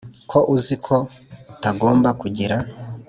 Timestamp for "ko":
0.29-0.39, 0.85-0.95